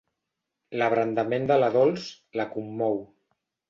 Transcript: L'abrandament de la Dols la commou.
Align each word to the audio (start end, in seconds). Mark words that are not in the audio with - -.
L'abrandament 0.83 1.47
de 1.53 1.59
la 1.65 1.71
Dols 1.79 2.11
la 2.43 2.51
commou. 2.59 3.03